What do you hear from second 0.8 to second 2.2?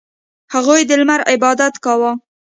د لمر عبادت کاوه.